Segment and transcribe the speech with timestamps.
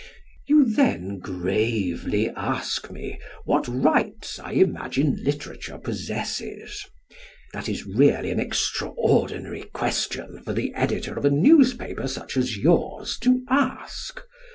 [0.47, 6.83] You then gravely ask me what rights I imagine literature possesses.
[7.53, 13.19] That is really an extraordinary question for the editor of a newspaper such as yours
[13.19, 14.21] to ask.